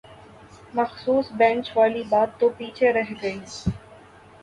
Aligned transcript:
مخصوص 0.73 1.25
بینچ 1.37 1.65
والی 1.75 2.03
بات 2.11 2.29
تو 2.39 2.45
پیچھے 2.57 2.87
رہ 2.93 3.09
گئی 3.21 3.39